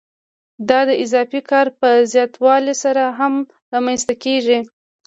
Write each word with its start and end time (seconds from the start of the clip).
دا 0.69 0.79
د 0.89 0.91
اضافي 1.03 1.41
کار 1.51 1.67
په 1.79 1.89
زیاتوالي 2.13 2.75
سره 2.83 3.03
هم 3.19 3.33
رامنځته 3.73 4.13
کېږي 4.23 4.59